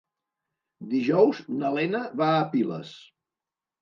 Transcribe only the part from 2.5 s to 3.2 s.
Piles.